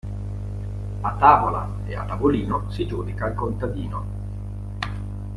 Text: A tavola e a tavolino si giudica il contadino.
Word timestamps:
A 1.01 1.13
tavola 1.17 1.69
e 1.85 1.95
a 1.95 2.03
tavolino 2.05 2.67
si 2.71 2.87
giudica 2.87 3.27
il 3.27 3.35
contadino. 3.35 4.03